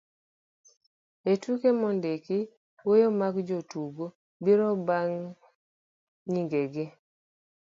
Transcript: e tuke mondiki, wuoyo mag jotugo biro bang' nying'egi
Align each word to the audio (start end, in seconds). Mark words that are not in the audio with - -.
e 1.31 1.33
tuke 1.41 1.69
mondiki, 1.79 2.37
wuoyo 2.85 3.09
mag 3.19 3.35
jotugo 3.47 4.05
biro 4.43 4.67
bang' 4.87 5.21
nying'egi 6.31 6.85